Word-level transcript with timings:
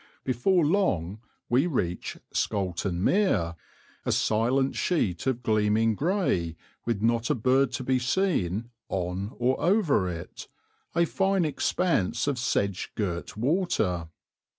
Before 0.23 0.65
long 0.65 1.19
we 1.47 1.67
reach 1.67 2.17
Scoulton 2.33 3.03
Mere, 3.03 3.55
a 4.03 4.11
silent 4.11 4.75
sheet 4.75 5.27
of 5.27 5.43
gleaming 5.43 5.93
grey, 5.93 6.57
with 6.87 7.03
not 7.03 7.29
a 7.29 7.35
bird 7.35 7.71
to 7.73 7.83
be 7.83 7.99
seen 7.99 8.71
on 8.89 9.31
or 9.37 9.61
over 9.61 10.09
it, 10.09 10.47
a 10.95 11.05
fine 11.05 11.45
expanse 11.45 12.25
of 12.25 12.39
sedge 12.39 12.91
girt 12.95 13.37
water. 13.37 14.09